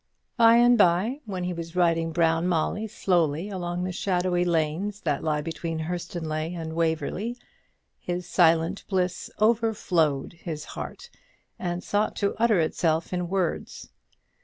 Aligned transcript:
By 0.35 0.55
and 0.55 0.79
by, 0.79 1.19
when 1.25 1.43
he 1.43 1.53
was 1.53 1.75
riding 1.75 2.11
Brown 2.11 2.47
Molly 2.47 2.87
slowly 2.87 3.49
along 3.49 3.83
the 3.83 3.91
shadowy 3.91 4.43
lanes 4.43 5.01
that 5.01 5.23
lie 5.23 5.41
between 5.41 5.77
Hurstonleigh 5.77 6.55
and 6.59 6.73
Waverly, 6.73 7.37
his 7.99 8.27
silent 8.27 8.83
bliss 8.89 9.29
overflowed 9.39 10.33
his 10.33 10.65
heart 10.65 11.11
and 11.59 11.83
sought 11.83 12.15
to 12.15 12.33
utter 12.39 12.59
itself 12.59 13.13
in 13.13 13.29
words. 13.29 13.91